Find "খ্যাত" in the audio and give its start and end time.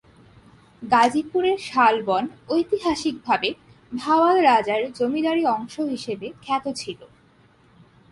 6.41-6.65